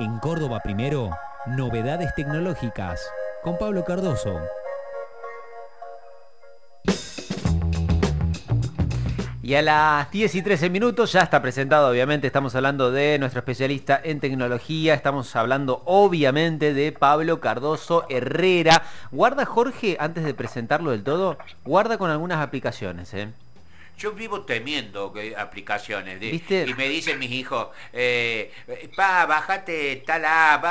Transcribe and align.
En 0.00 0.20
Córdoba 0.20 0.60
Primero, 0.60 1.10
novedades 1.48 2.14
tecnológicas. 2.14 3.00
Con 3.42 3.58
Pablo 3.58 3.84
Cardoso. 3.84 4.38
Y 9.42 9.56
a 9.56 9.62
las 9.62 10.08
10 10.12 10.36
y 10.36 10.42
13 10.42 10.70
minutos 10.70 11.10
ya 11.10 11.22
está 11.22 11.42
presentado, 11.42 11.88
obviamente, 11.90 12.28
estamos 12.28 12.54
hablando 12.54 12.92
de 12.92 13.18
nuestro 13.18 13.40
especialista 13.40 14.00
en 14.04 14.20
tecnología, 14.20 14.94
estamos 14.94 15.34
hablando 15.34 15.82
obviamente 15.84 16.74
de 16.74 16.92
Pablo 16.92 17.40
Cardoso 17.40 18.06
Herrera. 18.08 18.84
Guarda 19.10 19.46
Jorge, 19.46 19.96
antes 19.98 20.22
de 20.22 20.32
presentarlo 20.32 20.92
del 20.92 21.02
todo, 21.02 21.38
guarda 21.64 21.98
con 21.98 22.12
algunas 22.12 22.38
aplicaciones, 22.38 23.12
¿eh? 23.14 23.32
Yo 23.98 24.12
vivo 24.12 24.44
temiendo 24.44 25.12
que 25.12 25.36
aplicaciones. 25.36 26.20
¿Viste? 26.20 26.64
Y 26.66 26.74
me 26.74 26.88
dicen 26.88 27.18
mis 27.18 27.32
hijos, 27.32 27.68
eh, 27.92 28.52
pa, 28.96 29.26
bájate 29.26 30.02
tal 30.06 30.24
app. 30.24 30.64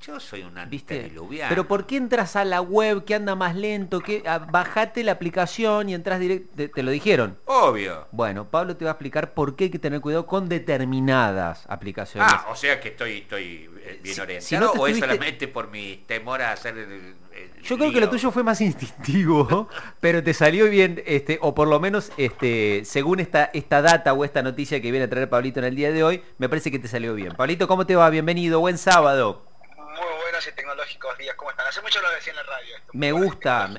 Yo 0.00 0.18
soy 0.18 0.42
un 0.42 0.54
¿Viste? 0.70 0.94
antediluviano. 0.96 1.48
Pero 1.50 1.68
¿por 1.68 1.84
qué 1.86 1.96
entras 1.96 2.34
a 2.34 2.44
la 2.46 2.62
web 2.62 3.04
que 3.04 3.14
anda 3.14 3.34
más 3.34 3.54
lento? 3.54 4.00
Que 4.00 4.22
ah, 4.26 4.38
bajate 4.38 5.04
la 5.04 5.12
aplicación 5.12 5.90
y 5.90 5.94
entras 5.94 6.18
directo. 6.20 6.48
Te, 6.56 6.68
te 6.68 6.82
lo 6.82 6.90
dijeron. 6.90 7.36
Obvio. 7.44 8.08
Bueno, 8.10 8.48
Pablo 8.48 8.76
te 8.76 8.86
va 8.86 8.92
a 8.92 8.94
explicar 8.94 9.34
por 9.34 9.56
qué 9.56 9.64
hay 9.64 9.70
que 9.70 9.78
tener 9.78 10.00
cuidado 10.00 10.26
con 10.26 10.48
determinadas 10.48 11.66
aplicaciones. 11.68 12.32
Ah, 12.32 12.46
o 12.50 12.56
sea 12.56 12.80
que 12.80 12.88
estoy, 12.88 13.18
estoy 13.18 13.68
eh, 13.82 14.00
bien 14.02 14.14
Si- 14.14 14.20
orientado 14.22 14.48
si 14.48 14.56
no 14.56 14.82
o 14.82 14.86
es 14.86 14.98
solamente 14.98 15.48
por 15.48 15.70
mi 15.70 15.98
temor 16.06 16.40
a 16.40 16.52
hacer 16.52 16.78
el, 16.78 16.90
el 17.32 17.62
Yo 17.62 17.76
creo 17.76 17.92
que 17.92 18.00
lo 18.00 18.08
tuyo 18.08 18.30
fue 18.30 18.42
más 18.42 18.60
instintivo, 18.62 19.68
pero 20.00 20.22
te 20.22 20.32
salió 20.32 20.70
bien, 20.70 21.02
este, 21.04 21.38
o 21.42 21.54
por 21.54 21.68
lo 21.68 21.78
menos, 21.78 22.10
este, 22.16 22.82
según 22.86 23.20
esta, 23.20 23.50
esta 23.52 23.82
data 23.82 24.14
o 24.14 24.24
esta 24.24 24.40
noticia 24.42 24.80
que 24.80 24.90
viene 24.90 25.04
a 25.04 25.10
traer 25.10 25.28
Pablito 25.28 25.58
en 25.60 25.66
el 25.66 25.76
día 25.76 25.92
de 25.92 26.02
hoy, 26.02 26.22
me 26.38 26.48
parece 26.48 26.70
que 26.70 26.78
te 26.78 26.88
salió 26.88 27.14
bien. 27.14 27.34
Pablito, 27.36 27.68
¿cómo 27.68 27.84
te 27.84 27.96
va? 27.96 28.08
Bienvenido, 28.08 28.60
buen 28.60 28.78
sábado. 28.78 29.49
Buenos 30.40 30.54
y 30.54 30.56
tecnológicos 30.56 31.18
días, 31.18 31.34
¿cómo 31.36 31.50
están? 31.50 31.66
Hace 31.66 31.82
mucho 31.82 32.00
lo 32.00 32.10
decía 32.12 32.30
en 32.30 32.36
la 32.36 32.42
radio. 32.44 32.74
esto, 32.76 32.90
Me 32.94 33.12
gusta. 33.12 33.70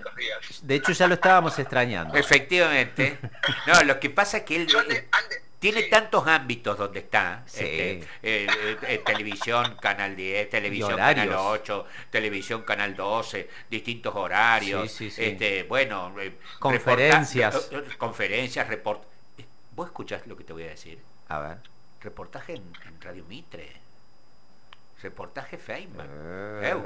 De 0.62 0.76
hecho, 0.76 0.92
ya 0.92 1.08
lo 1.08 1.16
estábamos 1.16 1.58
extrañando. 1.58 2.16
Efectivamente. 2.16 3.17
No, 3.66 3.81
lo 3.84 4.00
que 4.00 4.12
pasa 4.12 4.38
es 4.38 4.44
que 4.44 4.58
él 4.58 4.67
eh, 4.70 4.78
ande- 4.78 5.08
ande- 5.09 5.42
tiene 5.58 5.82
sí. 5.82 5.89
tantos 5.89 6.28
ámbitos 6.28 6.78
donde 6.78 7.00
está. 7.00 7.42
Sí. 7.48 7.62
Este, 7.64 7.92
eh, 7.94 8.06
eh, 8.22 8.78
eh, 8.84 9.02
televisión, 9.04 9.76
Canal 9.82 10.16
10, 10.16 10.52
televisión. 10.52 10.98
Canal 10.98 11.34
8, 11.34 11.88
televisión, 12.12 12.62
Canal 12.62 12.95
12, 12.95 13.50
distintos 13.67 14.14
horarios. 14.16 14.92
Sí, 14.92 15.09
sí, 15.09 15.16
sí. 15.16 15.23
Este, 15.32 15.64
bueno, 15.64 16.14
eh, 16.20 16.38
Conferencias. 16.59 17.56
reporta- 17.72 17.92
eh, 17.92 17.98
conferencias, 17.98 18.67
report... 18.67 19.04
eh, 19.39 19.45
¿Vos 19.72 19.88
escuchás 19.88 20.28
lo 20.28 20.38
que 20.38 20.44
te 20.44 20.54
voy 20.54 20.66
a 20.66 20.67
decir? 20.70 21.00
A 21.28 21.39
ver. 21.39 21.58
Reportaje 22.02 22.54
en, 22.54 22.72
en 22.86 23.02
Radio 23.02 23.23
Mitre. 23.26 23.81
Reportaje 25.02 25.58
Feynman. 25.58 26.08
Eh, 26.64 26.70
Eu. 26.72 26.82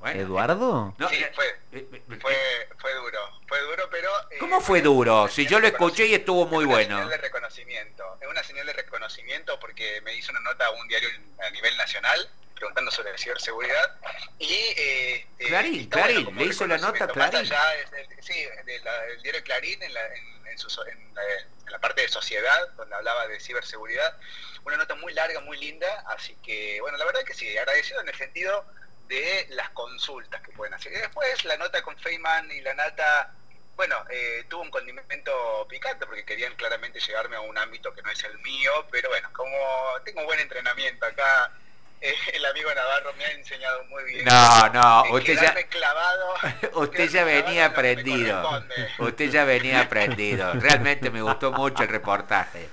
Bueno, 0.00 0.20
¿Eduardo? 0.20 0.94
no, 0.98 1.08
Sí, 1.08 1.14
eh, 1.16 1.32
fue, 1.34 1.46
eh, 1.72 1.88
eh, 1.90 2.02
fue, 2.20 2.36
fue 2.76 2.94
duro, 2.94 3.18
fue 3.46 3.58
duro, 3.62 3.88
pero... 3.90 4.10
eh, 4.30 4.36
¿Cómo 4.38 4.60
fue 4.60 4.82
duro? 4.82 5.28
Si 5.28 5.46
yo 5.46 5.58
lo 5.60 5.66
escuché 5.66 6.06
y 6.06 6.14
estuvo 6.14 6.44
muy 6.46 6.64
es 6.64 6.66
una 6.66 6.74
bueno. 6.74 6.96
señal 6.96 7.08
de 7.08 7.16
reconocimiento, 7.16 8.18
es 8.20 8.28
una 8.28 8.42
señal 8.42 8.66
de 8.66 8.72
reconocimiento 8.74 9.58
porque 9.60 10.02
me 10.02 10.14
hizo 10.14 10.30
una 10.32 10.40
nota 10.40 10.66
a 10.66 10.70
un 10.72 10.86
diario 10.88 11.08
a 11.46 11.50
nivel 11.50 11.74
nacional 11.78 12.28
preguntando 12.64 12.90
sobre 12.90 13.16
ciberseguridad 13.18 13.94
y 14.38 14.50
eh, 14.54 15.14
este, 15.38 15.44
Clarín, 15.48 15.80
está 15.82 15.96
Clarín, 16.02 16.34
le 16.38 16.44
hizo 16.46 16.66
la 16.66 16.78
nota 16.78 17.06
Clarín. 17.08 17.36
allá 17.40 17.74
es 17.76 17.90
del- 17.90 18.08
sí, 18.22 18.46
de 18.64 18.78
la- 18.80 19.02
del 19.02 19.22
diario 19.22 19.42
Clarín 19.44 19.82
en 19.82 19.92
la, 19.92 20.06
en- 20.06 20.46
en 20.46 20.58
su 20.58 20.68
en 20.82 21.14
la- 21.14 21.22
en 21.66 21.70
la 21.72 21.78
parte 21.78 22.00
de 22.02 22.08
sociedad, 22.08 22.68
donde 22.76 22.94
hablaba 22.94 23.26
de 23.26 23.38
ciberseguridad, 23.38 24.16
una 24.64 24.78
nota 24.78 24.94
muy 24.94 25.12
larga, 25.12 25.40
muy 25.40 25.58
linda, 25.58 26.04
así 26.08 26.36
que 26.42 26.80
bueno, 26.80 26.96
la 26.96 27.04
verdad 27.04 27.22
que 27.24 27.34
sí, 27.34 27.56
agradecido 27.58 28.00
en 28.00 28.08
el 28.08 28.14
sentido 28.16 28.64
de 29.08 29.46
las 29.50 29.68
consultas 29.70 30.40
que 30.40 30.52
pueden 30.52 30.72
hacer. 30.72 30.92
Y 30.92 30.96
después 30.96 31.44
la 31.44 31.58
nota 31.58 31.82
con 31.82 31.98
Feynman 31.98 32.50
y 32.50 32.62
la 32.62 32.72
nata, 32.72 33.34
bueno, 33.76 34.02
eh, 34.08 34.44
tuvo 34.48 34.62
un 34.62 34.70
condimento 34.70 35.66
picante 35.68 36.06
porque 36.06 36.24
querían 36.24 36.54
claramente 36.56 36.98
llegarme 36.98 37.36
a 37.36 37.40
un 37.40 37.58
ámbito 37.58 37.92
que 37.92 38.00
no 38.00 38.10
es 38.10 38.24
el 38.24 38.38
mío, 38.38 38.72
pero 38.90 39.10
bueno, 39.10 39.28
como 39.34 39.58
tengo 40.06 40.20
un 40.20 40.26
buen 40.26 40.40
entrenamiento 40.40 41.04
acá, 41.04 41.52
eh, 41.56 41.63
el 42.32 42.44
amigo 42.46 42.74
Navarro 42.74 43.12
me 43.14 43.24
ha 43.24 43.30
enseñado 43.32 43.84
muy 43.84 44.04
bien. 44.04 44.24
No, 44.24 44.68
no, 44.70 45.04
usted 45.12 45.40
ya- 45.40 45.54
clavado, 45.68 46.34
Usted 46.74 47.08
ya 47.08 47.24
venía 47.24 47.66
aprendido. 47.66 48.64
Usted 48.98 49.30
ya 49.30 49.44
venía 49.44 49.80
aprendido. 49.80 50.52
Realmente 50.54 51.10
me 51.10 51.22
gustó 51.22 51.52
mucho 51.52 51.82
el 51.82 51.88
reportaje. 51.88 52.68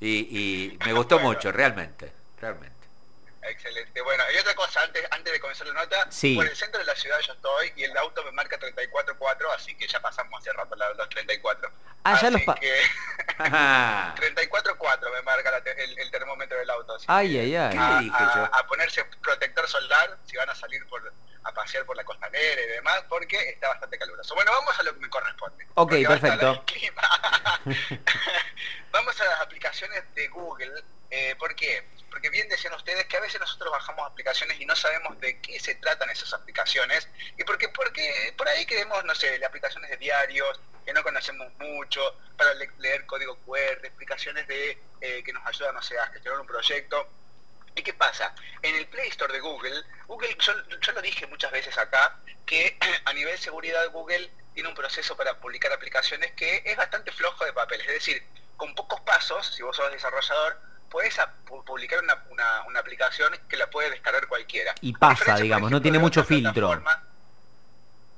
Y, 0.00 0.28
y 0.30 0.78
me 0.84 0.92
gustó 0.92 1.16
Bueno. 1.16 1.30
mucho, 1.30 1.50
realmente. 1.52 2.12
Realmente. 2.40 2.74
Excelente. 3.42 4.00
Bueno, 4.00 4.24
y 4.34 4.38
otra 4.38 4.54
cosa, 4.54 4.82
antes, 4.82 5.06
antes 5.10 5.32
de 5.32 5.38
comenzar 5.40 5.66
la 5.66 5.74
nota, 5.74 6.06
Sí. 6.10 6.34
por 6.34 6.46
el 6.46 6.56
centro 6.56 6.78
de 6.80 6.86
la 6.86 6.94
ciudad 6.96 7.18
yo 7.20 7.34
estoy 7.34 7.72
y 7.76 7.84
el 7.84 7.96
auto 7.96 8.24
me 8.24 8.32
marca 8.32 8.58
34.4, 8.58 9.54
así 9.54 9.74
que 9.74 9.86
ya 9.86 10.00
pasamos 10.00 10.40
hace 10.40 10.50
rato 10.52 10.74
los 10.96 11.08
34. 11.10 11.70
Ah, 12.04 12.18
ya 12.20 12.28
Así 12.28 12.30
los 12.36 12.42
pa- 12.42 12.54
que 12.54 12.72
34.4 13.38 14.53
me 15.14 15.22
marca 15.22 15.50
la 15.50 15.62
te- 15.62 15.82
el, 15.82 15.98
el 15.98 16.10
termómetro 16.10 16.58
del 16.58 16.68
auto. 16.70 16.94
así 16.94 17.06
Ay, 17.08 17.32
que 17.32 17.40
ay, 17.40 17.56
ay. 17.56 17.70
¿Qué 17.72 17.78
A, 17.78 17.98
le 18.00 18.04
dije 18.04 18.16
a- 18.18 18.34
yo? 18.34 18.54
a 18.54 18.66
ponerse 18.66 19.04
protector 19.22 19.66
solar 19.68 20.18
si 20.26 20.36
van 20.36 20.50
a 20.50 20.54
salir 20.54 20.86
por, 20.88 21.12
a 21.44 21.52
pasear 21.52 21.84
por 21.84 21.96
la 21.96 22.04
costanera 22.04 22.60
y 22.60 22.66
demás, 22.68 23.02
porque 23.08 23.36
está 23.50 23.68
bastante 23.68 23.98
caluroso. 23.98 24.34
Bueno, 24.34 24.52
vamos 24.52 24.78
a 24.78 24.82
lo 24.82 24.94
que 24.94 25.00
me 25.00 25.08
corresponde. 25.10 25.66
Ok, 25.74 25.92
perfecto. 26.06 26.64
vamos 28.92 29.20
a 29.20 29.24
las 29.24 29.40
aplicaciones 29.40 30.02
de 30.14 30.28
Google. 30.28 30.72
Eh, 31.10 31.34
¿Por 31.38 31.54
qué? 31.54 31.86
Porque 32.10 32.30
bien 32.30 32.48
decían 32.48 32.72
ustedes 32.74 33.04
que 33.06 33.16
a 33.16 33.20
veces 33.20 33.40
nosotros 33.40 33.70
bajamos 33.72 34.06
aplicaciones 34.10 34.60
y 34.60 34.66
no 34.66 34.74
sabemos 34.76 35.18
de 35.20 35.40
qué 35.40 35.58
se 35.60 35.74
tratan 35.76 36.10
esas 36.10 36.32
aplicaciones. 36.32 37.08
Y 37.36 37.44
porque, 37.44 37.68
porque 37.68 38.34
por 38.36 38.48
ahí 38.48 38.64
queremos, 38.66 39.04
no 39.04 39.14
sé, 39.14 39.44
aplicaciones 39.44 39.90
de 39.90 39.96
diarios 39.96 40.60
que 40.84 40.92
no 40.92 41.02
conocemos 41.02 41.50
mucho, 41.58 42.00
para 42.36 42.52
le- 42.54 42.70
leer 42.78 43.06
código 43.06 43.36
QR, 43.46 43.84
explicaciones 43.84 44.46
de 44.46 44.78
eh, 45.04 45.22
que 45.24 45.32
nos 45.32 45.44
ayudan, 45.46 45.74
no 45.74 45.82
sé, 45.82 45.98
a 45.98 46.06
gestionar 46.06 46.40
un 46.40 46.46
proyecto. 46.46 47.08
¿Y 47.76 47.82
qué 47.82 47.92
pasa? 47.92 48.34
En 48.62 48.74
el 48.76 48.86
Play 48.86 49.08
Store 49.08 49.32
de 49.32 49.40
Google, 49.40 49.82
Google 50.06 50.36
yo, 50.38 50.52
yo 50.80 50.92
lo 50.92 51.02
dije 51.02 51.26
muchas 51.26 51.50
veces 51.52 51.76
acá, 51.76 52.16
que 52.46 52.78
a 53.04 53.12
nivel 53.12 53.36
seguridad 53.38 53.88
Google 53.90 54.30
tiene 54.54 54.68
un 54.68 54.74
proceso 54.74 55.16
para 55.16 55.34
publicar 55.38 55.72
aplicaciones 55.72 56.32
que 56.32 56.62
es 56.64 56.76
bastante 56.76 57.10
flojo 57.12 57.44
de 57.44 57.52
papel. 57.52 57.80
Es 57.80 57.88
decir, 57.88 58.22
con 58.56 58.74
pocos 58.74 59.00
pasos, 59.00 59.54
si 59.54 59.62
vos 59.62 59.76
sos 59.76 59.90
desarrollador, 59.92 60.56
puedes 60.88 61.16
publicar 61.66 61.98
una, 62.02 62.24
una- 62.30 62.62
una 62.62 62.78
aplicación 62.80 63.36
que 63.48 63.56
la 63.56 63.68
puede 63.68 63.90
descargar 63.90 64.28
cualquiera. 64.28 64.72
Y 64.80 64.92
pasa, 64.92 65.36
digamos, 65.36 65.70
no 65.70 65.82
tiene 65.82 65.98
mucho 65.98 66.22
filtro. 66.24 66.76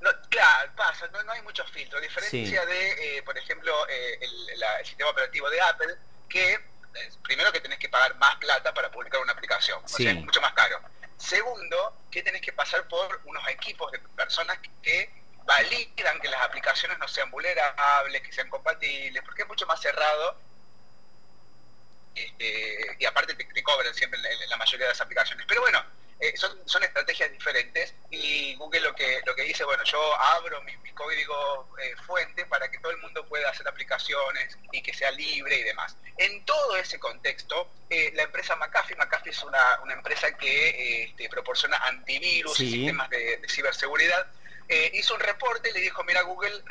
no, 0.01 0.11
claro, 0.29 0.71
pasa, 0.77 1.09
no, 1.09 1.23
no 1.23 1.33
hay 1.33 1.41
mucho 1.43 1.65
filtro. 1.69 1.99
A 1.99 2.03
diferencia 2.03 2.61
Sí. 2.63 2.67
de, 2.69 3.17
eh, 3.19 3.23
por 3.23 3.37
ejemplo, 3.39 3.73
eh, 3.89 4.19
el, 4.21 4.61
la- 4.61 4.79
el 4.81 4.87
sistema 4.87 5.09
operativo 5.11 5.49
de 5.49 5.61
Apple, 5.63 5.95
que 6.29 6.61
primero 7.23 7.53
que 7.53 7.61
tenés 7.61 7.79
que 7.79 7.89
pagar 7.89 8.15
más 8.17 8.37
plata 8.37 8.73
para 8.75 8.91
publicar 8.91 9.21
una 9.21 9.33
aplicación, 9.33 9.83
o 9.85 9.89
Sí. 9.89 10.03
sea, 10.05 10.13
es 10.13 10.19
mucho 10.19 10.41
más 10.41 10.53
caro. 10.53 10.81
Segundo, 11.17 11.97
que 12.11 12.23
tenés 12.23 12.41
que 12.43 12.53
pasar 12.53 12.87
por 12.89 13.21
unos 13.25 13.47
equipos 13.49 13.91
de 13.93 13.99
personas 13.99 14.59
que 14.83 15.11
validan 15.45 16.21
que 16.21 16.29
las 16.29 16.43
aplicaciones 16.43 16.99
no 16.99 17.07
sean 17.09 17.31
vulnerables, 17.31 18.21
que 18.23 18.33
sean 18.33 18.49
compatibles, 18.51 19.23
porque 19.25 19.43
es 19.43 19.49
mucho 19.49 19.67
más 19.67 19.81
cerrado 19.81 20.37
este, 22.15 22.97
y 22.99 23.05
aparte 23.05 23.35
te, 23.35 23.45
te 23.45 23.63
cobran 23.63 23.95
siempre 23.95 24.19
en, 24.19 24.27
en 24.43 24.51
la 24.51 24.57
mayoría 24.57 24.87
de 24.87 24.93
las 24.93 25.01
aplicaciones. 25.01 25.45
Pero 25.47 25.61
bueno, 25.61 25.85
eh, 26.19 26.35
son, 26.37 26.59
son 26.67 26.83
estrategias 26.83 27.31
diferentes 27.31 27.95
y 28.11 28.55
Google 28.57 28.81
lo 28.81 28.95
que, 28.95 29.21
lo 29.27 29.35
que 29.35 29.43
dice, 29.43 29.65
bueno, 29.65 29.85
yo 29.85 30.17
abro 30.21 30.63
mi, 30.63 30.75
mi 30.79 30.91
código 30.93 31.69
eh, 31.83 31.95
fuente 32.07 32.47
para 32.47 32.71
que 32.71 32.76
y 34.73 34.83
que 34.83 34.95
sea 34.95 35.11
libre 35.11 35.59
y 35.59 35.63
demás. 35.65 35.97
En 36.19 36.45
todo 36.45 36.77
ese 36.77 36.99
contexto, 36.99 37.71
eh, 37.91 38.11
la 38.15 38.23
empresa 38.23 38.57
McAfee, 38.57 38.97
McAfee 38.97 39.31
es 39.31 39.43
una, 39.43 39.81
una 39.83 39.95
empresa 39.95 40.37
que 40.37 40.69
eh, 40.69 41.03
este, 41.05 41.29
proporciona 41.29 41.77
antivirus 41.79 42.57
Sí. 42.57 42.67
y 42.67 42.71
sistemas 42.73 43.11
de, 43.11 43.37
de 43.37 43.49
ciberseguridad, 43.49 44.27
eh, 44.69 44.91
hizo 44.95 45.15
un 45.15 45.21
reporte 45.21 45.71
y 45.71 45.73
le 45.75 45.81
dijo, 45.81 46.03
mira 46.05 46.23
Google, 46.23 46.63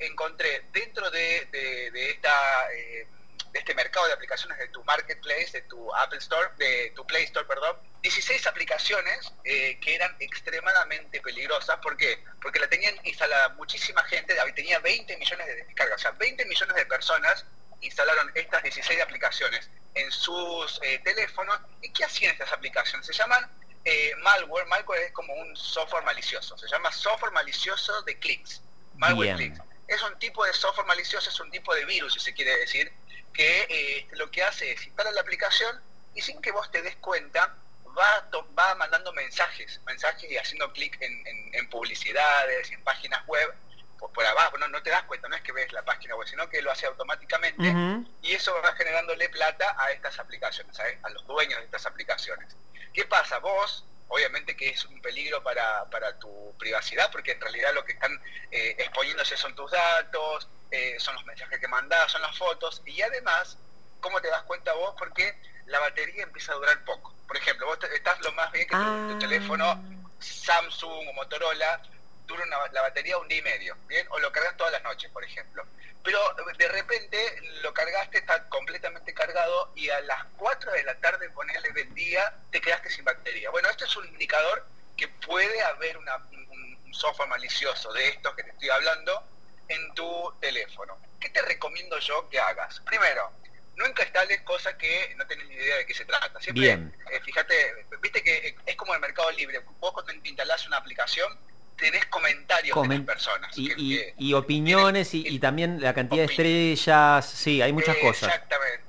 encontré 0.00 0.64
dentro 0.72 1.10
de, 1.10 1.46
de- 1.50 1.90
de 1.90 2.10
esta... 2.10 2.68
de 2.68 3.06
este 3.52 3.74
mercado 3.74 4.06
de 4.08 4.12
aplicaciones 4.14 4.58
de 4.58 4.66
tu 4.68 4.82
marketplace, 4.84 5.50
de 5.52 5.62
tu 5.62 5.94
Apple 5.94 6.18
Store, 6.18 6.50
de 6.56 6.92
tu 6.96 7.06
Play 7.06 7.22
Store, 7.24 7.46
perdón, 7.46 7.76
16 8.04 8.46
aplicaciones 8.46 9.32
eh, 9.44 9.78
que 9.80 9.94
eran 9.94 10.14
extremadamente 10.20 11.22
peligrosas. 11.22 11.78
¿Por 11.78 11.96
qué? 11.96 12.22
Porque 12.42 12.60
la 12.60 12.68
tenían 12.68 12.94
instalada 13.02 13.48
muchísima 13.50 14.04
gente, 14.04 14.36
tenía 14.54 14.78
20 14.78 15.16
millones 15.16 15.46
de 15.46 15.54
descargas, 15.54 15.96
o 15.96 16.02
sea, 16.02 16.10
20 16.10 16.44
millones 16.44 16.76
de 16.76 16.84
personas 16.84 17.46
instalaron 17.80 18.30
estas 18.34 18.62
16 18.62 19.00
aplicaciones 19.00 19.70
en 19.94 20.10
sus 20.10 20.78
eh, 20.82 21.00
teléfonos. 21.02 21.58
¿Y 21.80 21.90
qué 21.92 22.04
hacían 22.04 22.32
estas 22.32 22.52
aplicaciones? 22.52 23.06
Se 23.06 23.14
llaman 23.14 23.50
eh, 23.86 24.12
malware. 24.22 24.66
Malware 24.66 25.04
es 25.04 25.12
como 25.12 25.32
un 25.32 25.56
software 25.56 26.04
malicioso. 26.04 26.58
Se 26.58 26.68
llama 26.68 26.92
software 26.92 27.32
malicioso 27.32 28.02
de 28.02 28.18
clics. 28.18 28.60
Malware 28.96 29.34
Bien. 29.34 29.54
clics. 29.54 29.60
Es 29.88 30.02
un 30.02 30.18
tipo 30.18 30.44
de 30.44 30.52
software 30.52 30.86
malicioso, 30.86 31.30
es 31.30 31.40
un 31.40 31.50
tipo 31.50 31.74
de 31.74 31.86
virus, 31.86 32.12
si 32.12 32.20
se 32.20 32.34
quiere 32.34 32.54
decir, 32.58 32.92
que 33.32 33.66
eh, 33.68 34.08
lo 34.12 34.30
que 34.30 34.42
hace 34.42 34.72
es 34.72 34.86
instalar 34.86 35.14
la 35.14 35.22
aplicación, 35.22 35.80
y 36.14 36.20
sin 36.20 36.40
que 36.40 36.52
vos 36.52 36.70
te 36.70 36.80
des 36.82 36.96
cuenta, 36.96 37.54
va, 37.96 38.28
va 38.58 38.74
mandando 38.74 39.12
mensajes, 39.12 39.80
mensajes 39.86 40.30
y 40.30 40.36
haciendo 40.36 40.72
clic 40.72 40.96
en, 41.00 41.68
publicidades, 41.70 42.70
en 42.70 42.82
páginas 42.84 43.24
web, 43.26 43.54
por, 43.98 44.24
abajo, 44.24 44.58
no, 44.58 44.68
no 44.68 44.82
te 44.82 44.90
das 44.90 45.02
cuenta, 45.04 45.28
no 45.28 45.36
es 45.36 45.42
que 45.42 45.52
ves 45.52 45.72
la 45.72 45.82
página 45.82 46.14
web, 46.14 46.28
sino 46.28 46.48
que 46.48 46.60
lo 46.60 46.70
hace 46.70 46.86
automáticamente 46.86 47.74
y 48.22 48.32
eso 48.32 48.54
va 48.62 48.74
generándole 48.74 49.28
plata 49.30 49.74
a 49.78 49.90
estas 49.92 50.18
aplicaciones, 50.18 50.78
a, 50.78 51.08
los 51.10 51.26
dueños 51.26 51.58
de 51.58 51.64
estas 51.64 51.86
aplicaciones. 51.86 52.54
¿Qué 52.92 53.04
pasa? 53.06 53.38
Vos, 53.38 53.84
obviamente 54.08 54.56
que 54.56 54.68
es 54.68 54.84
un 54.84 55.00
peligro 55.00 55.42
para, 55.42 55.88
tu 56.20 56.54
privacidad, 56.58 57.10
porque 57.10 57.32
en 57.32 57.40
realidad 57.40 57.74
lo 57.74 57.84
que 57.84 57.92
están 57.92 58.12
eh, 58.50 58.76
exponiéndose 58.78 59.36
son 59.36 59.54
tus 59.54 59.70
datos, 59.70 60.48
eh, 60.70 60.96
son 60.98 61.14
los 61.14 61.24
mensajes 61.24 61.58
que 61.58 61.68
mandás, 61.68 62.12
son 62.12 62.22
las 62.22 62.36
fotos, 62.36 62.82
y 62.84 63.00
además, 63.00 63.58
¿cómo 64.00 64.20
te 64.20 64.28
das 64.28 64.42
cuenta 64.42 64.72
vos? 64.74 64.94
Porque 64.98 65.34
la 65.66 65.80
batería 65.80 66.22
empieza 66.22 66.52
a 66.52 66.56
durar 66.56 66.84
poco. 66.84 67.14
Por 67.26 67.36
ejemplo, 67.36 67.66
vos 67.66 67.78
estás 67.92 68.20
lo 68.20 68.32
más 68.32 68.50
bien 68.52 68.66
que 68.66 68.74
tu, 68.74 68.82
ah. 68.82 69.16
teléfono 69.18 69.82
Samsung 70.20 71.08
o 71.08 71.12
Motorola 71.12 71.82
dura 72.26 72.44
la 72.72 72.82
batería 72.82 73.18
un 73.18 73.28
día 73.28 73.38
y 73.38 73.42
medio, 73.42 73.76
¿bien? 73.86 74.06
O 74.10 74.18
lo 74.18 74.32
cargas 74.32 74.56
todas 74.56 74.72
las 74.72 74.82
noches, 74.82 75.10
por 75.10 75.24
ejemplo. 75.24 75.64
Pero 76.02 76.18
de 76.58 76.68
repente 76.68 77.40
lo 77.62 77.72
cargaste, 77.72 78.18
está 78.18 78.48
completamente 78.48 79.14
cargado 79.14 79.72
y 79.74 79.88
a 79.88 80.00
las 80.02 80.24
4 80.36 80.72
de 80.72 80.82
la 80.84 80.94
tarde, 80.96 81.30
ponerle 81.30 81.70
del 81.72 81.94
día, 81.94 82.34
te 82.50 82.60
quedaste 82.60 82.90
sin 82.90 83.04
batería. 83.04 83.50
Bueno, 83.50 83.68
esto 83.70 83.84
es 83.84 83.96
un 83.96 84.06
indicador 84.06 84.66
que 84.96 85.08
puede 85.08 85.62
haber 85.62 85.96
un, 85.96 86.06
un 86.50 86.94
software 86.94 87.28
malicioso 87.28 87.92
de 87.92 88.08
estos 88.08 88.34
que 88.34 88.44
te 88.44 88.50
estoy 88.50 88.68
hablando 88.68 89.22
en 89.68 89.94
tu 89.94 90.34
teléfono. 90.40 90.98
¿Qué 91.18 91.30
te 91.30 91.40
recomiendo 91.42 91.98
yo 91.98 92.28
que 92.28 92.38
hagas? 92.38 92.80
Primero, 92.80 93.32
nunca 93.76 94.02
instales 94.02 94.40
cosas 94.42 94.74
que 94.74 95.14
no 95.16 95.26
tenés 95.26 95.48
ni 95.48 95.54
idea 95.54 95.76
de 95.76 95.86
qué 95.86 95.94
se 95.94 96.04
trata. 96.04 96.40
Siempre, 96.40 96.62
Bien. 96.62 96.94
Eh, 97.12 97.20
fíjate, 97.24 97.54
viste 98.00 98.22
que 98.22 98.56
es 98.66 98.76
como 98.76 98.94
el 98.94 99.00
mercado 99.00 99.30
libre. 99.32 99.60
Vos 99.80 99.92
cuando 99.92 100.12
instalás 100.12 100.66
una 100.66 100.78
aplicación, 100.78 101.28
tenés 101.76 102.06
comentarios 102.06 102.80
de 102.82 102.88
las 102.88 103.00
personas. 103.06 103.50
Y, 103.56 104.32
opiniones 104.34 105.14
y, 105.14 105.38
también 105.38 105.80
la 105.80 105.94
cantidad 105.94 106.22
de 106.22 106.32
estrellas, 106.32 107.26
sí, 107.28 107.60
hay 107.62 107.72
muchas 107.72 107.96
cosas. 107.96 108.28
Exactamente. 108.28 108.83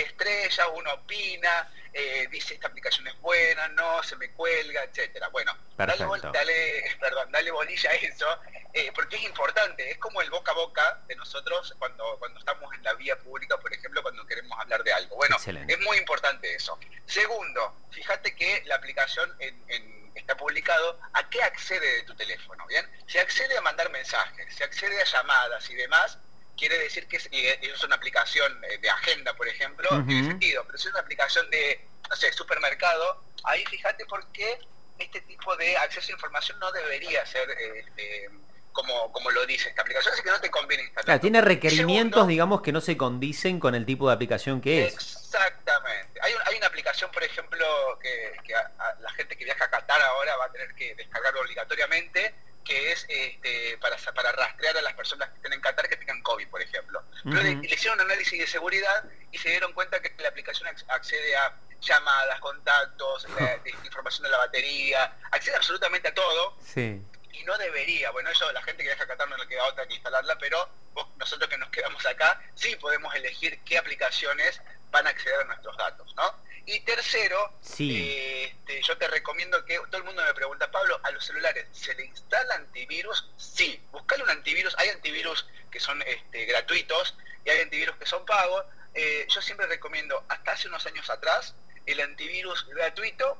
Hay 0.00 0.06
estrellas, 0.06 0.66
uno 0.74 0.94
opina, 0.94 1.70
eh, 1.92 2.26
dice 2.30 2.54
esta 2.54 2.68
aplicación 2.68 3.06
es 3.06 3.20
buena, 3.20 3.68
no, 3.68 4.02
se 4.02 4.16
me 4.16 4.30
cuelga, 4.32 4.82
etcétera. 4.84 5.28
Bueno, 5.28 5.54
dale, 5.76 6.06
dale, 6.32 6.96
perdón, 7.00 7.30
dale 7.30 7.50
bolilla 7.50 7.90
a 7.90 7.94
eso, 7.94 8.26
eh, 8.72 8.90
porque 8.94 9.16
es 9.16 9.24
importante, 9.24 9.90
es 9.90 9.98
como 9.98 10.22
el 10.22 10.30
boca 10.30 10.52
a 10.52 10.54
boca 10.54 11.02
de 11.06 11.16
nosotros 11.16 11.74
cuando, 11.78 12.16
cuando 12.18 12.38
estamos 12.38 12.72
en 12.74 12.82
la 12.82 12.94
vía 12.94 13.18
pública, 13.18 13.58
por 13.58 13.74
ejemplo, 13.74 14.02
cuando 14.02 14.26
queremos 14.26 14.58
hablar 14.58 14.82
de 14.82 14.92
algo. 14.92 15.16
Bueno, 15.16 15.36
es 15.36 15.80
muy 15.80 15.98
importante 15.98 16.54
eso. 16.54 16.78
Segundo, 17.04 17.76
fíjate 17.90 18.34
que 18.34 18.62
la 18.64 18.76
aplicación 18.76 19.36
está 20.14 20.34
publicado 20.34 20.98
a 21.12 21.28
qué 21.28 21.42
accede 21.42 21.96
de 21.96 22.02
tu 22.04 22.14
teléfono, 22.14 22.66
¿bien? 22.66 22.88
Se 23.06 23.20
accede 23.20 23.58
a 23.58 23.60
mandar 23.60 23.90
mensajes, 23.90 24.54
se 24.54 24.64
accede 24.64 24.98
a 24.98 25.04
llamadas 25.04 25.68
y 25.68 25.74
demás, 25.74 26.18
quiere 26.60 26.78
decir 26.78 27.08
que 27.08 27.16
es, 27.16 27.28
es 27.32 27.82
una 27.82 27.96
aplicación 27.96 28.62
eh, 28.64 28.78
de 28.78 28.90
agenda, 28.90 29.34
por 29.34 29.48
ejemplo, 29.48 29.88
tiene 30.06 30.28
sentido, 30.28 30.62
pero 30.66 30.76
si 30.76 30.88
es 30.88 30.92
una 30.92 31.00
aplicación 31.00 31.48
de, 31.48 31.80
no 32.08 32.14
sé, 32.14 32.30
supermercado, 32.34 33.24
ahí 33.44 33.64
fíjate 33.64 34.04
por 34.04 34.30
qué 34.30 34.58
este 34.98 35.22
tipo 35.22 35.56
de 35.56 35.76
acceso 35.78 36.12
a 36.12 36.12
información 36.12 36.58
no 36.58 36.70
debería 36.70 37.24
ser 37.24 37.48
este, 37.50 38.28
como, 38.72 39.10
como 39.10 39.30
lo 39.30 39.46
dice 39.46 39.70
esta 39.70 39.80
aplicación, 39.80 40.12
así 40.12 40.22
que 40.22 40.30
no 40.30 40.40
te 40.40 40.50
conviene 40.50 40.84
instalar. 40.84 41.18
tiene 41.18 41.40
requerimientos, 41.40 42.28
digamos, 42.28 42.60
que 42.60 42.72
no 42.72 42.82
se 42.82 42.96
condicen 42.98 43.58
con 43.58 43.74
el 43.74 43.86
tipo 43.86 44.08
de 44.08 44.14
aplicación 44.14 44.60
que 44.60 44.84
es. 44.84 44.92
Exactamente. 44.92 46.20
Hay, 46.20 46.34
hay 46.44 46.56
una 46.58 46.66
aplicación, 46.66 47.10
por 47.10 47.24
ejemplo, 47.24 47.64
que, 48.02 48.32
la 49.00 49.10
gente 49.12 49.36
que 49.36 49.44
viaja 49.44 49.64
a 49.64 49.70
Qatar 49.70 50.02
ahora 50.02 50.36
va 50.36 50.44
a 50.44 50.52
tener 50.52 50.74
que 50.74 50.94
descargarlo 50.94 51.40
obligatoriamente, 51.40 52.34
que 52.64 52.92
es 52.92 53.06
este, 53.08 53.78
para, 53.78 53.96
para 54.14 54.32
rastrear 54.32 54.76
a 54.76 54.82
las 54.82 54.94
personas 54.94 55.28
que 55.30 55.36
estén 55.36 55.52
en 55.52 55.60
Qatar 55.60 55.88
que 55.88 55.96
tengan 55.96 56.22
COVID, 56.22 56.48
por 56.48 56.62
Pero 57.24 57.42
le, 57.42 57.60
hicieron 57.62 57.98
un 58.00 58.06
análisis 58.06 58.38
de 58.38 58.46
seguridad 58.46 59.04
y 59.32 59.38
se 59.38 59.50
dieron 59.50 59.72
cuenta 59.72 60.00
que 60.00 60.14
la 60.22 60.28
aplicación 60.28 60.68
accede 60.88 61.36
a 61.36 61.54
llamadas, 61.80 62.40
contactos, 62.40 63.26
información 63.84 64.24
de 64.24 64.30
la 64.30 64.38
batería, 64.38 65.16
accede 65.30 65.56
absolutamente 65.56 66.08
a 66.08 66.14
todo. 66.14 66.56
Sí. 66.64 67.02
Y 67.32 67.44
no 67.44 67.56
debería, 67.58 68.10
bueno, 68.10 68.30
eso 68.30 68.50
la 68.52 68.62
gente 68.62 68.82
que 68.82 68.88
viaja 68.88 69.04
a 69.04 69.06
Qatar 69.06 69.28
no 69.28 69.36
le 69.36 69.46
queda 69.46 69.64
otra 69.64 69.86
que 69.86 69.94
instalarla, 69.94 70.36
pero 70.38 70.68
nosotros 71.16 71.48
que 71.48 71.56
nos 71.58 71.70
quedamos 71.70 72.04
acá, 72.04 72.40
sí 72.54 72.76
podemos 72.76 73.14
elegir 73.14 73.60
qué 73.64 73.78
aplicaciones 73.78 74.60
van 74.90 75.06
a 75.06 75.10
acceder 75.10 75.40
a 75.40 75.44
nuestros 75.44 75.76
datos, 75.76 76.14
¿no? 76.16 76.34
Y 76.72 76.78
tercero, 76.80 77.52
este, 77.62 78.82
yo 78.82 78.96
te 78.96 79.08
recomiendo 79.08 79.64
que 79.64 79.76
todo 79.90 79.96
el 79.96 80.04
mundo 80.04 80.22
me 80.24 80.32
pregunta, 80.34 80.70
Pablo, 80.70 81.00
¿a 81.02 81.10
los 81.10 81.24
celulares 81.26 81.66
se 81.72 81.92
le 81.96 82.04
instala 82.04 82.54
antivirus? 82.54 83.28
Sí, 83.36 83.82
buscale 83.90 84.22
un 84.22 84.30
antivirus. 84.30 84.76
Hay 84.78 84.88
antivirus 84.90 85.48
que 85.68 85.80
son 85.80 86.00
este, 86.02 86.44
gratuitos 86.44 87.16
y 87.44 87.50
hay 87.50 87.62
antivirus 87.62 87.96
que 87.96 88.06
son 88.06 88.24
pagos. 88.24 88.64
Eh, 88.94 89.26
yo 89.28 89.42
siempre 89.42 89.66
recomiendo, 89.66 90.24
hasta 90.28 90.52
hace 90.52 90.68
unos 90.68 90.86
años 90.86 91.10
atrás, 91.10 91.56
el 91.86 92.00
antivirus 92.00 92.64
gratuito 92.68 93.36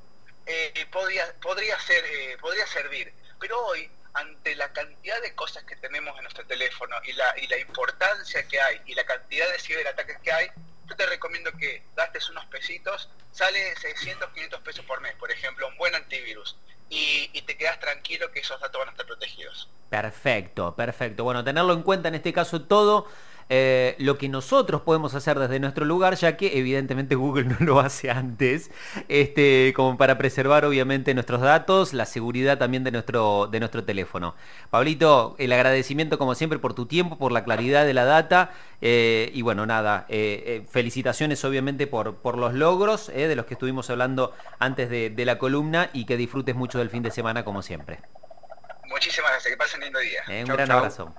eh, 0.46 0.86
podría, 0.90 1.32
podría, 1.40 1.78
ser, 1.78 2.04
eh, 2.06 2.36
podría 2.40 2.66
servir. 2.66 3.12
Pero 3.38 3.64
hoy, 3.64 3.88
ante 4.12 4.56
la 4.56 4.72
cantidad 4.72 5.22
de 5.22 5.36
cosas 5.36 5.62
que 5.62 5.76
tenemos 5.76 6.16
en 6.16 6.24
nuestro 6.24 6.44
teléfono 6.48 6.96
y 7.04 7.12
la, 7.12 7.32
y 7.38 7.46
la 7.46 7.58
importancia 7.58 8.42
que 8.48 8.60
hay 8.60 8.80
y 8.86 8.94
la 8.94 9.06
cantidad 9.06 9.48
de 9.52 9.58
ciberataques 9.60 10.18
que 10.18 10.32
hay, 10.32 10.50
yo 10.90 10.96
te 10.96 11.06
recomiendo 11.06 11.52
que 11.52 11.82
gastes 11.96 12.28
unos 12.30 12.44
pesitos, 12.46 13.08
sale 13.30 13.76
600, 13.76 14.30
500 14.30 14.60
pesos 14.60 14.84
por 14.84 15.00
mes, 15.00 15.14
por 15.14 15.30
ejemplo, 15.30 15.68
un 15.68 15.76
buen 15.76 15.94
antivirus. 15.94 16.56
Y, 16.88 17.30
y, 17.32 17.42
te 17.42 17.56
quedas 17.56 17.78
tranquilo 17.78 18.32
que 18.32 18.40
esos 18.40 18.60
datos 18.60 18.80
van 18.80 18.88
a 18.88 18.90
estar 18.90 19.06
protegidos. 19.06 19.68
Perfecto, 19.88 20.74
perfecto. 20.74 21.22
Bueno, 21.22 21.44
tenerlo 21.44 21.72
en 21.72 21.84
cuenta 21.84 22.08
en 22.08 22.16
este 22.16 22.32
caso 22.32 22.62
todo 22.62 23.06
eh, 23.52 23.96
lo 23.98 24.16
que 24.16 24.28
nosotros 24.28 24.82
podemos 24.82 25.16
hacer 25.16 25.36
desde 25.36 25.58
nuestro 25.58 25.84
lugar, 25.84 26.14
ya 26.14 26.36
que 26.36 26.56
evidentemente 26.56 27.14
Google 27.16 27.44
no 27.44 27.56
lo 27.58 27.80
hace 27.80 28.08
antes, 28.08 28.70
este, 29.08 29.72
como 29.74 29.98
para 29.98 30.16
preservar 30.18 30.64
obviamente 30.64 31.12
nuestros 31.14 31.40
datos, 31.40 31.92
la 31.92 32.06
seguridad 32.06 32.58
también 32.58 32.84
de 32.84 32.92
nuestro, 32.92 33.48
de 33.48 33.58
nuestro 33.58 33.82
teléfono. 33.82 34.36
Pablito, 34.70 35.34
el 35.38 35.52
agradecimiento 35.52 36.16
como 36.16 36.36
siempre 36.36 36.60
por 36.60 36.74
tu 36.74 36.86
tiempo, 36.86 37.18
por 37.18 37.32
la 37.32 37.42
claridad 37.42 37.84
de 37.84 37.92
la 37.92 38.04
data 38.04 38.52
eh, 38.80 39.32
y 39.34 39.42
bueno, 39.42 39.66
nada, 39.66 40.06
eh, 40.08 40.64
felicitaciones 40.70 41.44
obviamente 41.44 41.88
por, 41.88 42.18
por 42.18 42.38
los 42.38 42.54
logros 42.54 43.08
de 43.08 43.34
los 43.34 43.46
que 43.46 43.54
estuvimos 43.54 43.90
hablando 43.90 44.32
antes 44.60 44.88
de, 44.88 45.10
de 45.10 45.24
la 45.24 45.38
columna 45.38 45.90
y 45.92 46.06
que 46.06 46.16
disfrutes 46.16 46.54
mucho 46.54 46.78
del 46.78 46.88
fin 46.88 47.02
de 47.02 47.10
semana 47.10 47.44
como 47.44 47.62
siempre. 47.62 47.98
Muchísimas 48.88 49.32
gracias, 49.32 49.50
que 49.52 49.56
pasen 49.56 49.80
lindo 49.80 49.98
día. 49.98 50.22
un 50.28 50.44
gran 50.44 50.70
abrazo. 50.70 51.12